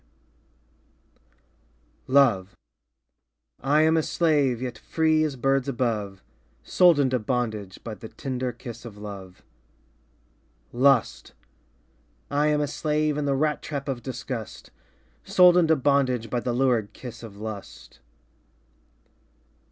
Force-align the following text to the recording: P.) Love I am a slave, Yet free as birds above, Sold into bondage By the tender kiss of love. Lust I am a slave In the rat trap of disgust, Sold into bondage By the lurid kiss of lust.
P.) 1.27 2.13
Love 2.13 2.55
I 3.61 3.83
am 3.83 3.95
a 3.95 4.01
slave, 4.01 4.59
Yet 4.59 4.75
free 4.79 5.23
as 5.23 5.35
birds 5.35 5.69
above, 5.69 6.23
Sold 6.63 6.99
into 6.99 7.19
bondage 7.19 7.79
By 7.83 7.93
the 7.93 8.09
tender 8.09 8.51
kiss 8.51 8.83
of 8.83 8.97
love. 8.97 9.43
Lust 10.73 11.33
I 12.31 12.47
am 12.47 12.61
a 12.61 12.67
slave 12.67 13.15
In 13.15 13.25
the 13.25 13.35
rat 13.35 13.61
trap 13.61 13.87
of 13.87 14.01
disgust, 14.01 14.71
Sold 15.23 15.55
into 15.55 15.75
bondage 15.75 16.31
By 16.31 16.39
the 16.39 16.51
lurid 16.53 16.93
kiss 16.93 17.21
of 17.21 17.37
lust. 17.37 17.99